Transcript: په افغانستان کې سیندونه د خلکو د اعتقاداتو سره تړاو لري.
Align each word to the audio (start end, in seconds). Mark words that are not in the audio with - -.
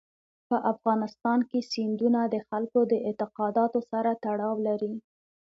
په 0.49 0.57
افغانستان 0.71 1.39
کې 1.49 1.67
سیندونه 1.71 2.21
د 2.33 2.35
خلکو 2.49 2.79
د 2.91 2.93
اعتقاداتو 3.07 3.79
سره 3.91 4.11
تړاو 4.23 4.55
لري. 4.67 4.93